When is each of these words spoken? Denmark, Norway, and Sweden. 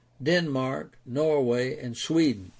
Denmark, 0.23 0.97
Norway, 1.05 1.77
and 1.77 1.95
Sweden. 1.95 2.49